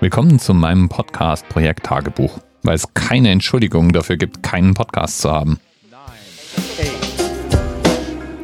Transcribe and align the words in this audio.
Willkommen 0.00 0.38
zu 0.38 0.54
meinem 0.54 0.88
Podcast 0.88 1.48
Projekt 1.48 1.86
Tagebuch, 1.86 2.38
weil 2.62 2.76
es 2.76 2.94
keine 2.94 3.30
Entschuldigung 3.30 3.92
dafür 3.92 4.16
gibt, 4.16 4.44
keinen 4.44 4.74
Podcast 4.74 5.20
zu 5.20 5.32
haben. 5.32 5.58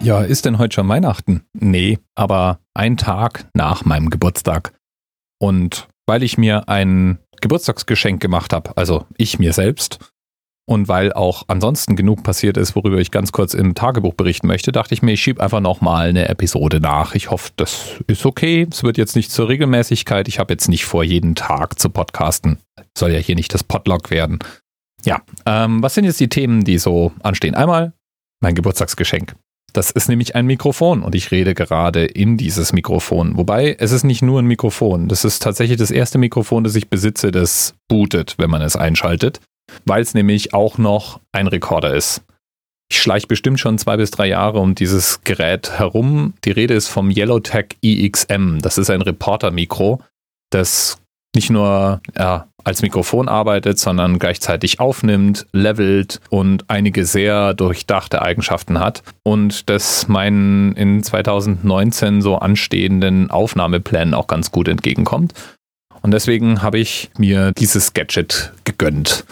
Ja, 0.00 0.22
ist 0.22 0.46
denn 0.46 0.58
heute 0.58 0.74
schon 0.74 0.88
Weihnachten? 0.88 1.44
Nee, 1.52 2.00
aber 2.16 2.58
ein 2.74 2.96
Tag 2.96 3.46
nach 3.54 3.84
meinem 3.84 4.10
Geburtstag. 4.10 4.74
Und 5.38 5.86
weil 6.06 6.24
ich 6.24 6.36
mir 6.36 6.68
ein 6.68 7.20
Geburtstagsgeschenk 7.40 8.20
gemacht 8.20 8.52
habe, 8.52 8.76
also 8.76 9.06
ich 9.16 9.38
mir 9.38 9.52
selbst, 9.52 10.12
und 10.66 10.88
weil 10.88 11.12
auch 11.12 11.44
ansonsten 11.48 11.94
genug 11.94 12.22
passiert 12.22 12.56
ist, 12.56 12.74
worüber 12.74 12.98
ich 12.98 13.10
ganz 13.10 13.32
kurz 13.32 13.52
im 13.52 13.74
Tagebuch 13.74 14.14
berichten 14.14 14.46
möchte, 14.46 14.72
dachte 14.72 14.94
ich 14.94 15.02
mir, 15.02 15.12
ich 15.12 15.22
schiebe 15.22 15.42
einfach 15.42 15.60
nochmal 15.60 16.08
eine 16.08 16.28
Episode 16.28 16.80
nach. 16.80 17.14
Ich 17.14 17.30
hoffe, 17.30 17.50
das 17.56 18.00
ist 18.06 18.24
okay. 18.24 18.66
Es 18.70 18.82
wird 18.82 18.96
jetzt 18.96 19.14
nicht 19.14 19.30
zur 19.30 19.48
Regelmäßigkeit. 19.48 20.26
Ich 20.26 20.38
habe 20.38 20.54
jetzt 20.54 20.68
nicht 20.68 20.86
vor, 20.86 21.04
jeden 21.04 21.34
Tag 21.34 21.78
zu 21.78 21.90
podcasten. 21.90 22.58
Soll 22.96 23.12
ja 23.12 23.18
hier 23.18 23.34
nicht 23.34 23.52
das 23.52 23.62
Podlog 23.62 24.10
werden. 24.10 24.38
Ja, 25.04 25.20
ähm, 25.44 25.82
was 25.82 25.94
sind 25.94 26.04
jetzt 26.04 26.20
die 26.20 26.30
Themen, 26.30 26.64
die 26.64 26.78
so 26.78 27.12
anstehen? 27.22 27.54
Einmal 27.54 27.92
mein 28.40 28.54
Geburtstagsgeschenk. 28.54 29.34
Das 29.74 29.90
ist 29.90 30.08
nämlich 30.08 30.36
ein 30.36 30.46
Mikrofon 30.46 31.02
und 31.02 31.14
ich 31.14 31.30
rede 31.30 31.52
gerade 31.52 32.04
in 32.06 32.36
dieses 32.36 32.72
Mikrofon. 32.72 33.36
Wobei 33.36 33.76
es 33.78 33.90
ist 33.90 34.04
nicht 34.04 34.22
nur 34.22 34.40
ein 34.40 34.46
Mikrofon. 34.46 35.08
Das 35.08 35.24
ist 35.24 35.42
tatsächlich 35.42 35.78
das 35.78 35.90
erste 35.90 36.16
Mikrofon, 36.16 36.64
das 36.64 36.76
ich 36.76 36.88
besitze, 36.88 37.32
das 37.32 37.74
bootet, 37.88 38.36
wenn 38.38 38.50
man 38.50 38.62
es 38.62 38.76
einschaltet 38.76 39.40
weil 39.84 40.02
es 40.02 40.14
nämlich 40.14 40.54
auch 40.54 40.78
noch 40.78 41.20
ein 41.32 41.46
Rekorder 41.46 41.94
ist. 41.94 42.22
Ich 42.90 43.00
schleiche 43.00 43.26
bestimmt 43.26 43.58
schon 43.60 43.78
zwei 43.78 43.96
bis 43.96 44.10
drei 44.10 44.28
Jahre 44.28 44.60
um 44.60 44.74
dieses 44.74 45.22
Gerät 45.24 45.78
herum. 45.78 46.34
Die 46.44 46.50
Rede 46.50 46.74
ist 46.74 46.88
vom 46.88 47.10
Yellowtech 47.10 47.76
EXM. 47.82 48.58
Das 48.60 48.78
ist 48.78 48.90
ein 48.90 49.02
Reporter-Mikro, 49.02 50.00
das 50.50 51.00
nicht 51.34 51.50
nur 51.50 52.00
ja, 52.16 52.46
als 52.62 52.82
Mikrofon 52.82 53.28
arbeitet, 53.28 53.78
sondern 53.78 54.18
gleichzeitig 54.18 54.80
aufnimmt, 54.80 55.46
levelt 55.52 56.20
und 56.30 56.64
einige 56.68 57.04
sehr 57.04 57.54
durchdachte 57.54 58.22
Eigenschaften 58.22 58.78
hat 58.78 59.02
und 59.22 59.68
das 59.68 60.08
meinen 60.08 60.74
in 60.74 61.02
2019 61.02 62.22
so 62.22 62.36
anstehenden 62.36 63.30
Aufnahmeplänen 63.30 64.14
auch 64.14 64.26
ganz 64.26 64.50
gut 64.50 64.68
entgegenkommt. 64.68 65.34
Und 66.02 66.10
deswegen 66.12 66.62
habe 66.62 66.78
ich 66.78 67.10
mir 67.18 67.52
dieses 67.52 67.94
Gadget 67.94 68.52
gegönnt. 68.64 69.24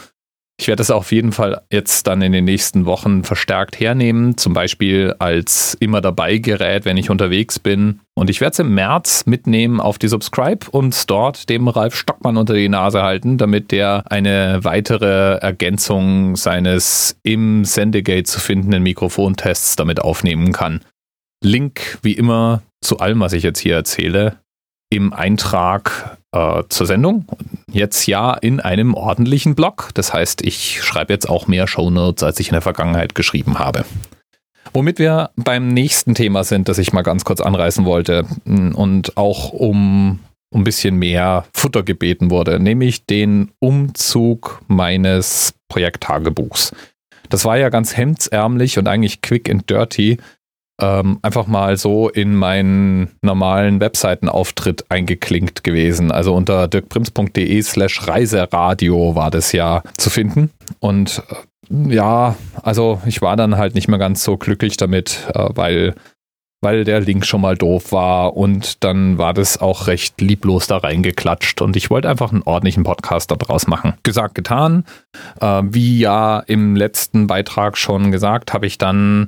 Ich 0.62 0.68
werde 0.68 0.78
das 0.78 0.92
auf 0.92 1.10
jeden 1.10 1.32
Fall 1.32 1.60
jetzt 1.72 2.06
dann 2.06 2.22
in 2.22 2.30
den 2.30 2.44
nächsten 2.44 2.86
Wochen 2.86 3.24
verstärkt 3.24 3.80
hernehmen, 3.80 4.36
zum 4.36 4.54
Beispiel 4.54 5.12
als 5.18 5.76
immer 5.80 6.00
dabei 6.00 6.38
Gerät, 6.38 6.84
wenn 6.84 6.96
ich 6.96 7.10
unterwegs 7.10 7.58
bin. 7.58 7.98
Und 8.14 8.30
ich 8.30 8.40
werde 8.40 8.52
es 8.52 8.58
im 8.60 8.72
März 8.72 9.26
mitnehmen 9.26 9.80
auf 9.80 9.98
die 9.98 10.06
Subscribe 10.06 10.70
und 10.70 11.10
dort 11.10 11.48
dem 11.48 11.66
Ralf 11.66 11.96
Stockmann 11.96 12.36
unter 12.36 12.54
die 12.54 12.68
Nase 12.68 13.02
halten, 13.02 13.38
damit 13.38 13.72
der 13.72 14.04
eine 14.08 14.60
weitere 14.62 15.38
Ergänzung 15.38 16.36
seines 16.36 17.18
im 17.24 17.64
Sendegate 17.64 18.30
zu 18.30 18.38
findenden 18.38 18.84
Mikrofontests 18.84 19.74
damit 19.74 20.00
aufnehmen 20.00 20.52
kann. 20.52 20.82
Link 21.42 21.98
wie 22.02 22.12
immer 22.12 22.62
zu 22.80 23.00
allem, 23.00 23.18
was 23.18 23.32
ich 23.32 23.42
jetzt 23.42 23.58
hier 23.58 23.74
erzähle, 23.74 24.36
im 24.90 25.12
Eintrag 25.12 26.18
äh, 26.32 26.62
zur 26.68 26.86
Sendung. 26.86 27.26
Jetzt 27.70 28.06
ja 28.06 28.34
in 28.34 28.60
einem 28.60 28.94
ordentlichen 28.94 29.54
Blog. 29.54 29.90
Das 29.94 30.12
heißt, 30.12 30.42
ich 30.42 30.82
schreibe 30.82 31.12
jetzt 31.12 31.28
auch 31.28 31.46
mehr 31.46 31.66
Shownotes, 31.66 32.22
als 32.22 32.40
ich 32.40 32.48
in 32.48 32.54
der 32.54 32.62
Vergangenheit 32.62 33.14
geschrieben 33.14 33.58
habe. 33.58 33.84
Womit 34.72 34.98
wir 34.98 35.30
beim 35.36 35.68
nächsten 35.68 36.14
Thema 36.14 36.44
sind, 36.44 36.68
das 36.68 36.78
ich 36.78 36.92
mal 36.92 37.02
ganz 37.02 37.24
kurz 37.24 37.40
anreißen 37.40 37.84
wollte 37.84 38.24
und 38.46 39.16
auch 39.16 39.52
um 39.52 40.20
ein 40.54 40.64
bisschen 40.64 40.96
mehr 40.96 41.44
Futter 41.52 41.82
gebeten 41.82 42.30
wurde, 42.30 42.58
nämlich 42.58 43.04
den 43.04 43.50
Umzug 43.58 44.62
meines 44.68 45.54
Projekttagebuchs. 45.68 46.74
Das 47.28 47.44
war 47.44 47.56
ja 47.56 47.70
ganz 47.70 47.96
hemdsärmlich 47.96 48.78
und 48.78 48.88
eigentlich 48.88 49.22
quick 49.22 49.50
and 49.50 49.68
dirty 49.68 50.18
ähm, 50.82 51.20
einfach 51.22 51.46
mal 51.46 51.76
so 51.76 52.08
in 52.08 52.34
meinen 52.34 53.12
normalen 53.22 53.80
Webseitenauftritt 53.80 54.84
eingeklinkt 54.90 55.62
gewesen. 55.62 56.10
Also 56.10 56.34
unter 56.34 56.66
dirkprims.de 56.66 57.62
slash 57.62 58.08
Reiseradio 58.08 59.14
war 59.14 59.30
das 59.30 59.52
ja 59.52 59.82
zu 59.96 60.10
finden. 60.10 60.50
Und 60.80 61.22
äh, 61.70 61.94
ja, 61.94 62.34
also 62.62 63.00
ich 63.06 63.22
war 63.22 63.36
dann 63.36 63.56
halt 63.56 63.76
nicht 63.76 63.88
mehr 63.88 64.00
ganz 64.00 64.24
so 64.24 64.36
glücklich 64.36 64.76
damit, 64.76 65.28
äh, 65.34 65.48
weil 65.54 65.94
weil 66.64 66.84
der 66.84 67.00
Link 67.00 67.26
schon 67.26 67.40
mal 67.40 67.56
doof 67.56 67.90
war 67.90 68.36
und 68.36 68.84
dann 68.84 69.18
war 69.18 69.34
das 69.34 69.60
auch 69.60 69.88
recht 69.88 70.20
lieblos 70.20 70.68
da 70.68 70.76
reingeklatscht 70.76 71.60
und 71.60 71.74
ich 71.74 71.90
wollte 71.90 72.08
einfach 72.08 72.30
einen 72.30 72.42
ordentlichen 72.44 72.84
Podcast 72.84 73.32
daraus 73.32 73.66
machen. 73.66 73.94
Gesagt, 74.04 74.36
getan. 74.36 74.84
Äh, 75.40 75.62
wie 75.64 75.98
ja 75.98 76.38
im 76.38 76.76
letzten 76.76 77.26
Beitrag 77.26 77.76
schon 77.76 78.12
gesagt, 78.12 78.54
habe 78.54 78.66
ich 78.66 78.78
dann 78.78 79.26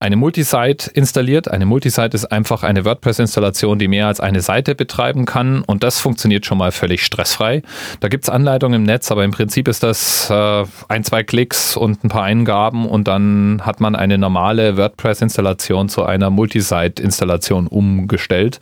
eine 0.00 0.16
Multisite 0.16 0.90
installiert. 0.92 1.48
Eine 1.48 1.66
Multisite 1.66 2.14
ist 2.14 2.26
einfach 2.26 2.62
eine 2.62 2.84
WordPress-Installation, 2.84 3.78
die 3.78 3.88
mehr 3.88 4.06
als 4.06 4.20
eine 4.20 4.42
Seite 4.42 4.74
betreiben 4.74 5.24
kann 5.24 5.62
und 5.62 5.82
das 5.82 6.00
funktioniert 6.00 6.44
schon 6.44 6.58
mal 6.58 6.72
völlig 6.72 7.04
stressfrei. 7.04 7.62
Da 8.00 8.08
gibt 8.08 8.24
es 8.24 8.30
Anleitungen 8.30 8.82
im 8.82 8.82
Netz, 8.82 9.10
aber 9.10 9.24
im 9.24 9.30
Prinzip 9.30 9.66
ist 9.66 9.82
das 9.82 10.28
äh, 10.28 10.64
ein, 10.88 11.04
zwei 11.04 11.22
Klicks 11.22 11.76
und 11.76 12.04
ein 12.04 12.08
paar 12.08 12.24
Eingaben 12.24 12.86
und 12.86 13.08
dann 13.08 13.62
hat 13.64 13.80
man 13.80 13.96
eine 13.96 14.18
normale 14.18 14.76
WordPress-Installation 14.76 15.88
zu 15.88 16.04
einer 16.04 16.30
Multisite-Installation 16.30 17.66
umgestellt 17.66 18.60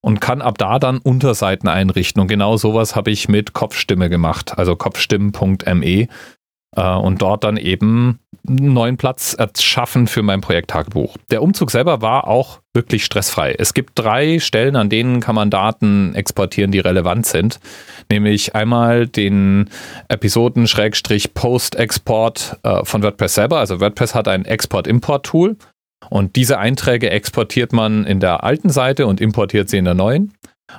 und 0.00 0.20
kann 0.20 0.42
ab 0.42 0.58
da 0.58 0.78
dann 0.78 0.98
Unterseiten 0.98 1.68
einrichten. 1.68 2.20
Und 2.20 2.28
genau 2.28 2.56
sowas 2.56 2.96
habe 2.96 3.10
ich 3.10 3.28
mit 3.28 3.52
Kopfstimme 3.52 4.08
gemacht, 4.08 4.58
also 4.58 4.74
kopfstimmen.me 4.76 6.08
und 6.74 7.20
dort 7.20 7.44
dann 7.44 7.56
eben 7.56 8.18
einen 8.48 8.72
neuen 8.72 8.96
Platz 8.96 9.34
erschaffen 9.34 10.08
für 10.08 10.22
mein 10.22 10.40
Projekttagebuch. 10.40 11.16
Der 11.30 11.42
Umzug 11.42 11.70
selber 11.70 12.02
war 12.02 12.26
auch 12.26 12.60
wirklich 12.74 13.04
stressfrei. 13.04 13.54
Es 13.58 13.74
gibt 13.74 13.98
drei 13.98 14.38
Stellen, 14.40 14.76
an 14.76 14.88
denen 14.88 15.20
kann 15.20 15.34
man 15.34 15.50
Daten 15.50 16.14
exportieren, 16.14 16.72
die 16.72 16.80
relevant 16.80 17.26
sind. 17.26 17.60
Nämlich 18.10 18.54
einmal 18.54 19.06
den 19.06 19.68
Episoden-Post-Export 20.08 22.58
äh, 22.62 22.82
von 22.84 23.02
WordPress 23.02 23.34
selber. 23.34 23.58
Also 23.58 23.80
WordPress 23.80 24.14
hat 24.14 24.28
ein 24.28 24.44
Export-Import-Tool. 24.44 25.56
Und 26.10 26.34
diese 26.34 26.58
Einträge 26.58 27.10
exportiert 27.10 27.72
man 27.72 28.04
in 28.04 28.18
der 28.18 28.42
alten 28.42 28.70
Seite 28.70 29.06
und 29.06 29.20
importiert 29.20 29.68
sie 29.68 29.78
in 29.78 29.84
der 29.84 29.94
neuen. 29.94 30.32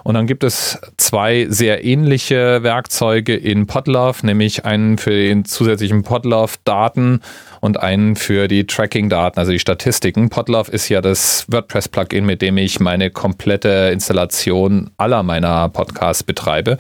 Und 0.04 0.16
dann 0.16 0.28
gibt 0.28 0.44
es 0.44 0.80
zwei 0.98 1.46
sehr 1.50 1.86
ähnliche 1.86 2.64
Werkzeuge 2.64 3.36
in 3.36 3.68
Podlove, 3.68 4.26
nämlich 4.26 4.66
einen 4.66 4.98
für 4.98 5.12
den 5.12 5.46
zusätzlichen 5.46 6.04
Podlove-Daten 6.04 7.22
und 7.62 7.80
einen 7.80 8.16
für 8.16 8.48
die 8.48 8.66
Tracking-Daten, 8.66 9.40
also 9.40 9.52
die 9.52 9.60
Statistiken. 9.60 10.30
Podlove 10.30 10.72
ist 10.72 10.90
ja 10.90 11.02
das 11.02 11.46
WordPress-Plugin, 11.50 12.26
mit 12.26 12.42
dem 12.42 12.58
ich 12.58 12.80
meine 12.80 13.12
komplette 13.12 13.92
Installation 13.94 14.92
aller 14.98 15.24
meiner 15.24 15.70
Podcasts 15.70 16.24
betreibe. 16.24 16.78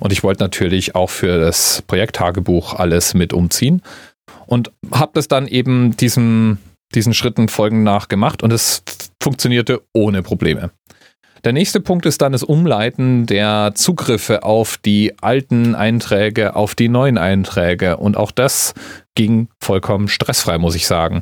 Und 0.00 0.12
ich 0.12 0.22
wollte 0.22 0.42
natürlich 0.42 0.94
auch 0.94 1.10
für 1.10 1.38
das 1.38 1.82
Projekttagebuch 1.86 2.74
alles 2.74 3.14
mit 3.14 3.32
umziehen 3.32 3.82
und 4.46 4.70
habe 4.92 5.12
das 5.14 5.28
dann 5.28 5.46
eben 5.46 5.96
diesem, 5.96 6.58
diesen 6.94 7.14
Schritten 7.14 7.48
folgend 7.48 7.84
nach 7.84 8.08
gemacht 8.08 8.42
und 8.42 8.52
es 8.52 8.82
funktionierte 9.22 9.82
ohne 9.92 10.22
Probleme. 10.22 10.70
Der 11.46 11.52
nächste 11.52 11.78
Punkt 11.78 12.06
ist 12.06 12.22
dann 12.22 12.32
das 12.32 12.42
Umleiten 12.42 13.24
der 13.24 13.70
Zugriffe 13.76 14.42
auf 14.42 14.78
die 14.78 15.14
alten 15.20 15.76
Einträge, 15.76 16.56
auf 16.56 16.74
die 16.74 16.88
neuen 16.88 17.18
Einträge. 17.18 17.98
Und 17.98 18.16
auch 18.16 18.32
das 18.32 18.74
ging 19.14 19.46
vollkommen 19.60 20.08
stressfrei, 20.08 20.58
muss 20.58 20.74
ich 20.74 20.88
sagen. 20.88 21.20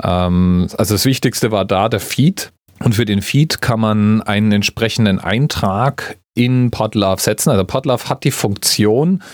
Ähm, 0.00 0.68
also 0.78 0.94
das 0.94 1.06
Wichtigste 1.06 1.50
war 1.50 1.64
da 1.64 1.88
der 1.88 1.98
Feed. 1.98 2.52
Und 2.84 2.94
für 2.94 3.04
den 3.04 3.20
Feed 3.20 3.62
kann 3.62 3.80
man 3.80 4.22
einen 4.22 4.52
entsprechenden 4.52 5.18
Eintrag 5.18 6.18
in 6.34 6.70
Podlove 6.70 7.20
setzen. 7.20 7.50
Also 7.50 7.64
Podlove 7.64 8.08
hat 8.08 8.22
die 8.22 8.30
Funktion, 8.30 9.24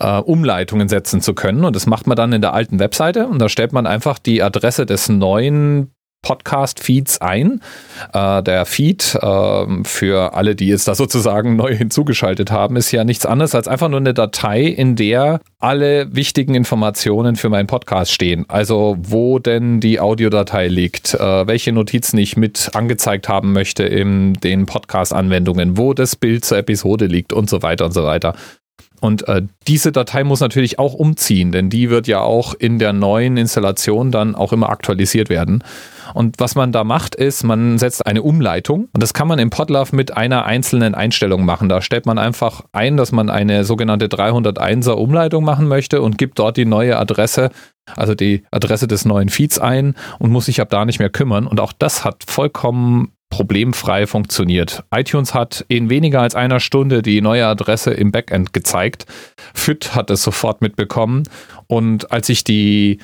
Uh, 0.00 0.22
Umleitungen 0.22 0.88
setzen 0.88 1.20
zu 1.20 1.34
können. 1.34 1.64
Und 1.64 1.74
das 1.74 1.86
macht 1.86 2.06
man 2.06 2.16
dann 2.16 2.32
in 2.32 2.40
der 2.40 2.54
alten 2.54 2.78
Webseite. 2.78 3.26
Und 3.26 3.40
da 3.40 3.48
stellt 3.48 3.72
man 3.72 3.84
einfach 3.84 4.20
die 4.20 4.44
Adresse 4.44 4.86
des 4.86 5.08
neuen 5.08 5.90
Podcast-Feeds 6.22 7.20
ein. 7.20 7.60
Äh, 8.12 8.42
der 8.42 8.66
Feed 8.66 9.14
äh, 9.20 9.66
für 9.84 10.34
alle, 10.34 10.54
die 10.54 10.66
jetzt 10.68 10.88
da 10.88 10.94
sozusagen 10.94 11.56
neu 11.56 11.74
hinzugeschaltet 11.74 12.50
haben, 12.50 12.76
ist 12.76 12.90
ja 12.90 13.04
nichts 13.04 13.24
anderes 13.24 13.54
als 13.54 13.68
einfach 13.68 13.88
nur 13.88 14.00
eine 14.00 14.14
Datei, 14.14 14.62
in 14.62 14.96
der 14.96 15.40
alle 15.58 16.14
wichtigen 16.14 16.54
Informationen 16.54 17.36
für 17.36 17.48
meinen 17.48 17.66
Podcast 17.66 18.12
stehen. 18.12 18.44
Also 18.48 18.96
wo 19.00 19.38
denn 19.38 19.80
die 19.80 20.00
Audiodatei 20.00 20.68
liegt, 20.68 21.14
äh, 21.14 21.46
welche 21.46 21.72
Notizen 21.72 22.18
ich 22.18 22.36
mit 22.36 22.70
angezeigt 22.74 23.28
haben 23.28 23.52
möchte 23.52 23.84
in 23.84 24.34
den 24.34 24.66
Podcast-Anwendungen, 24.66 25.78
wo 25.78 25.94
das 25.94 26.16
Bild 26.16 26.44
zur 26.44 26.58
Episode 26.58 27.06
liegt 27.06 27.32
und 27.32 27.48
so 27.48 27.62
weiter 27.62 27.86
und 27.86 27.92
so 27.92 28.04
weiter. 28.04 28.34
Und 29.00 29.28
äh, 29.28 29.42
diese 29.66 29.92
Datei 29.92 30.24
muss 30.24 30.40
natürlich 30.40 30.78
auch 30.78 30.94
umziehen, 30.94 31.52
denn 31.52 31.70
die 31.70 31.90
wird 31.90 32.08
ja 32.08 32.20
auch 32.20 32.54
in 32.54 32.78
der 32.78 32.92
neuen 32.92 33.36
Installation 33.36 34.10
dann 34.10 34.34
auch 34.34 34.52
immer 34.52 34.70
aktualisiert 34.70 35.28
werden. 35.28 35.62
Und 36.14 36.36
was 36.38 36.54
man 36.54 36.72
da 36.72 36.84
macht, 36.84 37.14
ist, 37.14 37.44
man 37.44 37.78
setzt 37.78 38.06
eine 38.06 38.22
Umleitung. 38.22 38.88
Und 38.92 39.02
das 39.02 39.14
kann 39.14 39.28
man 39.28 39.38
im 39.38 39.50
Podlove 39.50 39.94
mit 39.94 40.16
einer 40.16 40.44
einzelnen 40.44 40.94
Einstellung 40.94 41.44
machen. 41.44 41.68
Da 41.68 41.82
stellt 41.82 42.06
man 42.06 42.18
einfach 42.18 42.62
ein, 42.72 42.96
dass 42.96 43.12
man 43.12 43.30
eine 43.30 43.64
sogenannte 43.64 44.06
301er 44.06 44.92
Umleitung 44.92 45.44
machen 45.44 45.68
möchte 45.68 46.02
und 46.02 46.18
gibt 46.18 46.38
dort 46.38 46.56
die 46.56 46.64
neue 46.64 46.98
Adresse, 46.98 47.50
also 47.96 48.14
die 48.14 48.44
Adresse 48.50 48.88
des 48.88 49.04
neuen 49.04 49.28
Feeds 49.28 49.58
ein 49.58 49.94
und 50.18 50.30
muss 50.30 50.46
sich 50.46 50.60
ab 50.60 50.70
da 50.70 50.84
nicht 50.84 50.98
mehr 50.98 51.10
kümmern. 51.10 51.46
Und 51.46 51.60
auch 51.60 51.72
das 51.72 52.04
hat 52.04 52.24
vollkommen 52.26 53.12
problemfrei 53.30 54.06
funktioniert. 54.06 54.84
iTunes 54.94 55.34
hat 55.34 55.64
in 55.68 55.90
weniger 55.90 56.22
als 56.22 56.34
einer 56.34 56.60
Stunde 56.60 57.02
die 57.02 57.20
neue 57.20 57.46
Adresse 57.46 57.92
im 57.92 58.10
Backend 58.10 58.52
gezeigt. 58.52 59.06
FIT 59.54 59.94
hat 59.94 60.10
es 60.10 60.22
sofort 60.22 60.62
mitbekommen 60.62 61.24
und 61.66 62.10
als 62.10 62.28
ich 62.30 62.44
die 62.44 62.98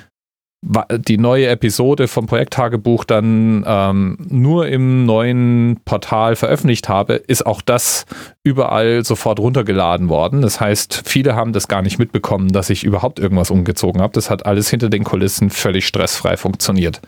die 0.91 1.19
neue 1.19 1.49
Episode 1.49 2.09
vom 2.09 2.27
Projekttagebuch 2.27 3.05
dann 3.05 3.65
ähm, 3.67 4.17
nur 4.29 4.67
im 4.69 5.05
neuen 5.05 5.81
Portal 5.85 6.37
veröffentlicht 6.37 6.89
habe, 6.89 7.15
ist 7.15 7.45
auch 7.45 7.61
das 7.61 8.07
überall 8.43 9.05
sofort 9.05 9.41
runtergeladen 9.41 10.09
worden. 10.09 10.41
Das 10.41 10.61
heißt, 10.61 11.03
viele 11.05 11.35
haben 11.35 11.53
das 11.53 11.69
gar 11.69 11.83
nicht 11.83 11.99
mitbekommen, 11.99 12.49
dass 12.49 12.71
ich 12.71 12.85
überhaupt 12.85 13.19
irgendwas 13.19 13.51
umgezogen 13.51 14.01
habe. 14.01 14.15
Das 14.15 14.31
hat 14.31 14.47
alles 14.47 14.71
hinter 14.71 14.89
den 14.89 15.05
Kulissen 15.05 15.51
völlig 15.51 15.87
stressfrei 15.87 16.37
funktioniert. 16.37 17.03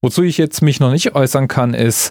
Wozu 0.00 0.22
ich 0.22 0.38
jetzt 0.38 0.62
mich 0.62 0.80
noch 0.80 0.90
nicht 0.90 1.14
äußern 1.14 1.48
kann, 1.48 1.74
ist, 1.74 2.10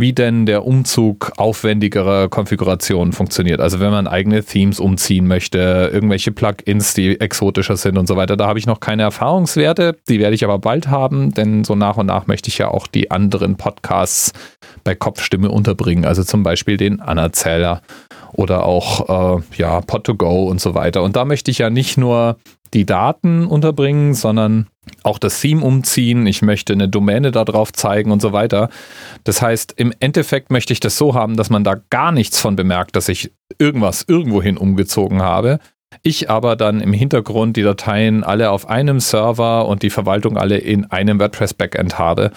wie 0.00 0.12
denn 0.12 0.46
der 0.46 0.64
Umzug 0.64 1.32
aufwendigerer 1.36 2.28
Konfigurationen 2.28 3.12
funktioniert. 3.12 3.60
Also 3.60 3.80
wenn 3.80 3.90
man 3.90 4.06
eigene 4.06 4.42
Themes 4.42 4.80
umziehen 4.80 5.26
möchte, 5.26 5.90
irgendwelche 5.92 6.32
Plugins, 6.32 6.94
die 6.94 7.20
exotischer 7.20 7.76
sind 7.76 7.98
und 7.98 8.06
so 8.06 8.16
weiter. 8.16 8.36
Da 8.36 8.46
habe 8.46 8.58
ich 8.58 8.66
noch 8.66 8.80
keine 8.80 9.02
Erfahrungswerte, 9.02 9.96
die 10.08 10.18
werde 10.18 10.34
ich 10.34 10.44
aber 10.44 10.58
bald 10.58 10.88
haben, 10.88 11.32
denn 11.32 11.64
so 11.64 11.74
nach 11.74 11.96
und 11.96 12.06
nach 12.06 12.26
möchte 12.26 12.48
ich 12.48 12.58
ja 12.58 12.68
auch 12.68 12.86
die 12.86 13.10
anderen 13.10 13.56
Podcasts 13.56 14.32
bei 14.84 14.94
Kopfstimme 14.94 15.50
unterbringen. 15.50 16.04
Also 16.04 16.24
zum 16.24 16.42
Beispiel 16.42 16.76
den 16.76 17.00
Anerzähler 17.00 17.82
oder 18.32 18.64
auch 18.64 19.38
äh, 19.38 19.42
ja, 19.56 19.78
Pod2Go 19.80 20.46
und 20.46 20.60
so 20.60 20.74
weiter. 20.74 21.02
Und 21.02 21.16
da 21.16 21.24
möchte 21.24 21.50
ich 21.50 21.58
ja 21.58 21.70
nicht 21.70 21.98
nur 21.98 22.36
die 22.72 22.86
Daten 22.86 23.46
unterbringen, 23.46 24.14
sondern 24.14 24.68
auch 25.04 25.18
das 25.18 25.40
Theme 25.40 25.64
umziehen. 25.64 26.26
Ich 26.26 26.42
möchte 26.42 26.72
eine 26.72 26.88
Domäne 26.88 27.30
da 27.30 27.44
drauf 27.44 27.72
zeigen 27.72 28.10
und 28.10 28.20
so 28.20 28.32
weiter. 28.32 28.70
Das 29.24 29.42
heißt, 29.42 29.74
im 29.76 29.92
Endeffekt 30.00 30.50
möchte 30.50 30.72
ich 30.72 30.80
das 30.80 30.96
so 30.96 31.14
haben, 31.14 31.36
dass 31.36 31.50
man 31.50 31.64
da 31.64 31.76
gar 31.90 32.12
nichts 32.12 32.40
von 32.40 32.56
bemerkt, 32.56 32.96
dass 32.96 33.08
ich 33.08 33.32
irgendwas 33.58 34.04
irgendwohin 34.06 34.56
umgezogen 34.56 35.22
habe. 35.22 35.58
Ich 36.02 36.30
aber 36.30 36.56
dann 36.56 36.80
im 36.80 36.92
Hintergrund 36.92 37.56
die 37.56 37.62
Dateien 37.62 38.22
alle 38.22 38.50
auf 38.50 38.68
einem 38.68 39.00
Server 39.00 39.66
und 39.66 39.82
die 39.82 39.90
Verwaltung 39.90 40.36
alle 40.36 40.58
in 40.58 40.90
einem 40.90 41.18
WordPress-Backend 41.18 41.98
habe. 41.98 42.30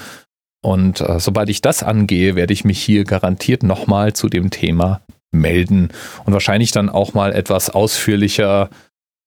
Und 0.63 1.01
äh, 1.01 1.19
sobald 1.19 1.49
ich 1.49 1.61
das 1.61 1.83
angehe, 1.83 2.35
werde 2.35 2.53
ich 2.53 2.63
mich 2.63 2.81
hier 2.81 3.03
garantiert 3.03 3.63
nochmal 3.63 4.13
zu 4.13 4.29
dem 4.29 4.49
Thema 4.49 5.01
melden 5.31 5.89
und 6.25 6.33
wahrscheinlich 6.33 6.71
dann 6.71 6.89
auch 6.89 7.13
mal 7.13 7.33
etwas 7.33 7.69
ausführlicher 7.69 8.69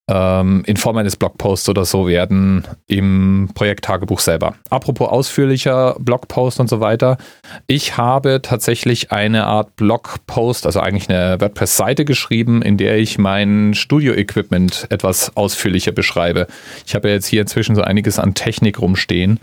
ähm, 0.09 0.63
in 0.67 0.77
Form 0.77 0.97
eines 0.97 1.17
Blogposts 1.17 1.69
oder 1.69 1.85
so 1.85 2.07
werden 2.07 2.65
im 2.87 3.51
Projekttagebuch 3.55 4.21
selber. 4.21 4.55
Apropos 4.71 5.09
ausführlicher 5.09 5.97
Blogpost 5.99 6.61
und 6.61 6.69
so 6.69 6.81
weiter. 6.81 7.19
Ich 7.67 7.97
habe 7.97 8.41
tatsächlich 8.43 9.11
eine 9.11 9.47
Art 9.47 9.75
Blogpost, 9.77 10.67
also 10.67 10.81
eigentlich 10.81 11.11
eine 11.11 11.41
WordPress-Seite 11.41 12.05
geschrieben, 12.05 12.63
in 12.63 12.77
der 12.77 12.99
ich 12.99 13.19
mein 13.19 13.75
Studio-Equipment 13.75 14.87
etwas 14.91 15.37
ausführlicher 15.37 15.93
beschreibe. 15.93 16.47
Ich 16.87 16.95
habe 16.95 17.11
jetzt 17.11 17.27
hier 17.27 17.41
inzwischen 17.41 17.75
so 17.75 17.83
einiges 17.83 18.19
an 18.19 18.35
Technik 18.35 18.81
rumstehen 18.81 19.41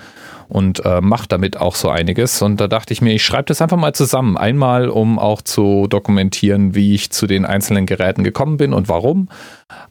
und 0.54 0.86
äh, 0.86 1.02
macht 1.02 1.32
damit 1.32 1.58
auch 1.58 1.74
so 1.74 1.90
einiges. 1.90 2.42
Und 2.44 2.62
da 2.62 2.68
dachte 2.68 2.94
ich 2.94 3.02
mir, 3.02 3.14
ich 3.14 3.26
schreibe 3.26 3.46
das 3.46 3.60
einfach 3.60 3.78
mal 3.78 3.94
zusammen. 3.94 4.38
Einmal, 4.38 4.88
um 4.88 5.18
auch 5.18 5.42
zu 5.42 5.88
dokumentieren, 5.90 6.76
wie 6.76 6.94
ich 6.94 7.10
zu 7.10 7.26
den 7.26 7.44
einzelnen 7.44 7.88
Geräten 7.88 8.24
gekommen 8.24 8.58
bin 8.58 8.72
und 8.72 8.88
warum. 8.88 9.30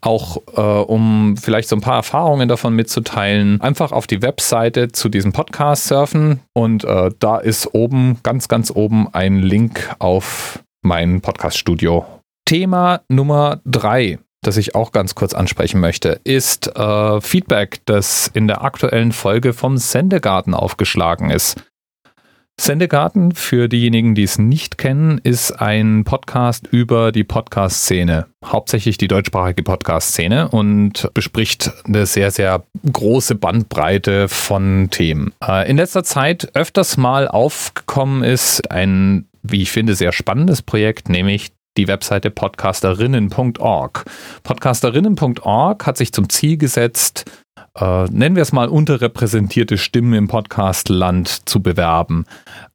Auch 0.00 0.36
äh, 0.56 0.60
um 0.60 1.36
vielleicht 1.36 1.68
so 1.68 1.74
ein 1.74 1.80
paar 1.80 1.96
Erfahrungen 1.96 2.48
davon 2.48 2.74
mitzuteilen. 2.74 3.60
Einfach 3.60 3.90
auf 3.90 4.06
die 4.06 4.22
Webseite 4.22 4.92
zu 4.92 5.08
diesem 5.08 5.32
Podcast 5.32 5.88
surfen 5.88 6.40
und 6.52 6.84
äh, 6.84 7.10
da 7.18 7.38
ist 7.38 7.74
oben, 7.74 8.20
ganz, 8.22 8.46
ganz 8.46 8.70
oben 8.70 9.08
ein 9.12 9.40
Link 9.40 9.92
auf 9.98 10.60
mein 10.82 11.22
Podcast-Studio. 11.22 12.06
Thema 12.44 13.00
Nummer 13.08 13.60
drei 13.64 14.20
das 14.42 14.56
ich 14.56 14.74
auch 14.74 14.92
ganz 14.92 15.14
kurz 15.14 15.34
ansprechen 15.34 15.80
möchte, 15.80 16.20
ist 16.24 16.76
äh, 16.76 17.20
Feedback, 17.20 17.80
das 17.86 18.28
in 18.34 18.48
der 18.48 18.62
aktuellen 18.62 19.12
Folge 19.12 19.52
vom 19.52 19.78
Sendegarten 19.78 20.54
aufgeschlagen 20.54 21.30
ist. 21.30 21.62
Sendegarten, 22.60 23.32
für 23.32 23.68
diejenigen, 23.68 24.14
die 24.14 24.24
es 24.24 24.38
nicht 24.38 24.78
kennen, 24.78 25.18
ist 25.24 25.52
ein 25.52 26.04
Podcast 26.04 26.68
über 26.70 27.10
die 27.10 27.24
Podcast-Szene, 27.24 28.26
hauptsächlich 28.44 28.98
die 28.98 29.08
deutschsprachige 29.08 29.62
Podcast-Szene 29.62 30.48
und 30.48 31.08
bespricht 31.14 31.72
eine 31.86 32.04
sehr, 32.06 32.30
sehr 32.30 32.62
große 32.92 33.36
Bandbreite 33.36 34.28
von 34.28 34.88
Themen. 34.90 35.32
Äh, 35.42 35.68
in 35.70 35.76
letzter 35.76 36.04
Zeit 36.04 36.54
öfters 36.54 36.96
mal 36.96 37.26
aufgekommen 37.26 38.22
ist 38.22 38.70
ein, 38.70 39.26
wie 39.42 39.62
ich 39.62 39.72
finde, 39.72 39.94
sehr 39.94 40.12
spannendes 40.12 40.62
Projekt, 40.62 41.08
nämlich 41.08 41.52
die 41.76 41.88
Webseite 41.88 42.30
podcasterinnen.org. 42.30 44.04
Podcasterinnen.org 44.42 45.86
hat 45.86 45.96
sich 45.96 46.12
zum 46.12 46.28
Ziel 46.28 46.56
gesetzt, 46.56 47.24
äh, 47.78 48.04
nennen 48.04 48.36
wir 48.36 48.42
es 48.42 48.52
mal 48.52 48.68
unterrepräsentierte 48.68 49.78
Stimmen 49.78 50.14
im 50.14 50.28
Podcastland 50.28 51.48
zu 51.48 51.62
bewerben. 51.62 52.26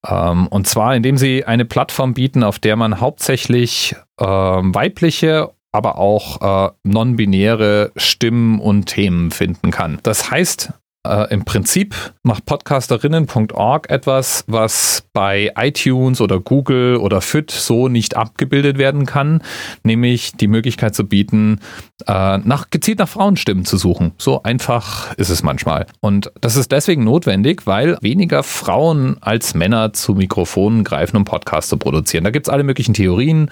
Ähm, 0.08 0.48
und 0.48 0.68
zwar, 0.68 0.96
indem 0.96 1.18
sie 1.18 1.46
eine 1.46 1.66
Plattform 1.66 2.14
bieten, 2.14 2.44
auf 2.44 2.60
der 2.60 2.76
man 2.76 3.00
hauptsächlich 3.00 3.96
äh, 4.20 4.26
weibliche 4.26 5.52
aber 5.72 6.00
auch 6.00 6.42
äh, 6.42 6.72
non-binäre 6.84 7.92
Stimmen 7.98 8.60
und 8.60 8.86
Themen 8.86 9.30
finden 9.30 9.70
kann. 9.70 10.00
Das 10.02 10.32
heißt, 10.32 10.74
äh, 11.07 11.33
Im 11.33 11.45
Prinzip 11.45 11.95
macht 12.24 12.45
podcasterinnen.org 12.45 13.89
etwas, 13.89 14.44
was 14.48 15.04
bei 15.13 15.51
iTunes 15.56 16.21
oder 16.21 16.39
Google 16.39 16.98
oder 16.98 17.21
FIT 17.21 17.51
so 17.51 17.88
nicht 17.88 18.15
abgebildet 18.15 18.77
werden 18.77 19.06
kann, 19.06 19.42
nämlich 19.83 20.33
die 20.33 20.48
Möglichkeit 20.48 20.95
zu 20.95 21.07
bieten, 21.07 21.59
äh, 22.06 22.38
nach, 22.38 22.70
gezielt 22.70 23.00
nach 23.00 23.10
Frauenstimmen 23.10 23.66
zu 23.66 23.78
suchen. 23.78 24.12
So 24.18 24.44
einfach 24.44 25.14
ist 25.16 25.30
es 25.30 25.42
manchmal. 25.42 25.88
Und 26.00 26.32
das 26.42 26.56
ist 26.56 26.72
deswegen 26.72 27.04
notwendig, 27.04 27.66
weil 27.66 27.98
weniger 28.02 28.44
Frauen 28.44 29.18
als 29.22 29.56
Männer 29.56 29.94
zu 29.94 30.14
Mikrofonen 30.14 30.84
greifen, 30.84 31.18
um 31.18 31.26
Podcasts 31.26 31.70
zu 31.70 31.78
produzieren. 31.78 32.24
Da 32.24 32.30
gibt 32.30 32.48
es 32.48 32.54
alle 32.54 32.64
möglichen 32.64 32.94
Theorien. 32.94 33.50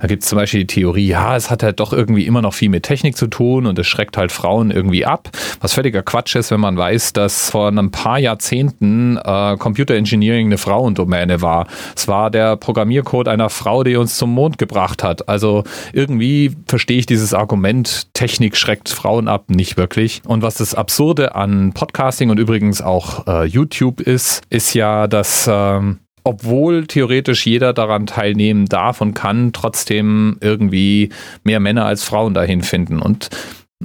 Da 0.00 0.08
gibt 0.08 0.24
es 0.24 0.28
zum 0.28 0.38
Beispiel 0.38 0.60
die 0.60 0.66
Theorie, 0.66 1.06
ja, 1.06 1.36
es 1.36 1.50
hat 1.50 1.62
halt 1.62 1.78
doch 1.78 1.92
irgendwie 1.92 2.26
immer 2.26 2.42
noch 2.42 2.54
viel 2.54 2.68
mit 2.68 2.82
Technik 2.82 3.16
zu 3.16 3.28
tun 3.28 3.66
und 3.66 3.78
es 3.78 3.86
schreckt 3.86 4.16
halt 4.16 4.32
Frauen 4.32 4.70
irgendwie 4.70 5.06
ab, 5.06 5.30
was 5.60 5.74
völliger 5.74 6.02
Quatsch 6.02 6.34
ist, 6.34 6.50
wenn 6.50 6.60
man 6.60 6.76
weiß, 6.76 7.12
dass 7.12 7.50
vor 7.50 7.68
ein 7.68 7.90
paar 7.90 8.18
Jahrzehnten 8.18 9.18
äh, 9.18 9.56
Computer 9.56 9.94
Engineering 9.94 10.46
eine 10.46 10.58
Frauendomäne 10.58 11.42
war. 11.42 11.66
Es 11.94 12.08
war 12.08 12.30
der 12.30 12.56
Programmiercode 12.56 13.28
einer 13.28 13.50
Frau, 13.50 13.84
die 13.84 13.96
uns 13.96 14.16
zum 14.16 14.30
Mond 14.30 14.58
gebracht 14.58 15.04
hat. 15.04 15.28
Also 15.28 15.64
irgendwie 15.92 16.56
verstehe 16.66 16.98
ich 16.98 17.06
dieses 17.06 17.34
Argument, 17.34 17.83
Technik 18.12 18.56
schreckt 18.56 18.88
Frauen 18.88 19.28
ab, 19.28 19.44
nicht 19.48 19.76
wirklich. 19.76 20.22
Und 20.26 20.42
was 20.42 20.56
das 20.56 20.74
Absurde 20.74 21.34
an 21.34 21.72
Podcasting 21.72 22.30
und 22.30 22.38
übrigens 22.38 22.82
auch 22.82 23.26
äh, 23.26 23.44
YouTube 23.44 24.00
ist, 24.00 24.42
ist 24.50 24.74
ja, 24.74 25.06
dass 25.06 25.48
ähm, 25.50 25.98
obwohl 26.24 26.86
theoretisch 26.86 27.46
jeder 27.46 27.74
daran 27.74 28.06
teilnehmen 28.06 28.66
darf 28.66 29.00
und 29.00 29.14
kann, 29.14 29.52
trotzdem 29.52 30.38
irgendwie 30.40 31.10
mehr 31.44 31.60
Männer 31.60 31.84
als 31.84 32.02
Frauen 32.02 32.32
dahin 32.32 32.62
finden. 32.62 33.00
Und 33.00 33.28